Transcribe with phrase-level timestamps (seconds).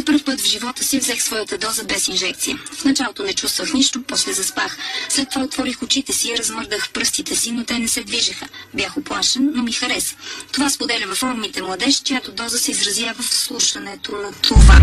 [0.00, 2.58] За първ път в живота си взех своята доза без инжекция.
[2.72, 4.78] В началото не чувствах нищо, после заспах.
[5.08, 8.46] След това отворих очите си и размърдах пръстите си, но те не се движеха.
[8.74, 10.14] Бях оплашен, но ми хареса.
[10.52, 14.80] Това споделя във форумите младеж, чиято доза се изразява в слушането на това.